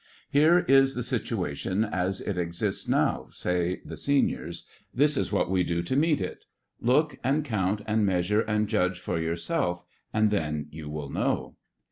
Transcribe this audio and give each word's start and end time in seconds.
"Here 0.31 0.65
is 0.67 0.95
the 0.95 1.03
situation 1.03 1.83
as 1.83 2.21
it 2.21 2.35
exists 2.35 2.87
now," 2.87 3.27
say 3.29 3.81
the 3.85 3.95
Seniors. 3.95 4.65
"This 4.91 5.15
is 5.15 5.31
what 5.31 5.47
we 5.47 5.63
do 5.63 5.83
to 5.83 5.95
meet 5.95 6.19
it. 6.19 6.45
Look 6.81 7.19
and 7.23 7.45
count 7.45 7.81
and 7.85 8.03
measure 8.03 8.41
and 8.41 8.67
judge 8.67 8.99
for 8.99 9.19
yourself, 9.21 9.85
and 10.11 10.31
then 10.31 10.65
you 10.71 10.89
will 10.89 11.11
know." 11.11 11.55